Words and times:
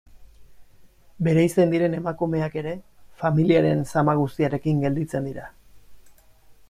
Bereizten 1.27 1.73
diren 1.75 1.97
emakumeak 1.97 2.57
ere, 2.61 2.73
familiaren 3.21 3.85
zama 3.93 4.17
guztiarekin 4.23 4.83
gelditzen 4.87 5.29
dira. 5.31 5.47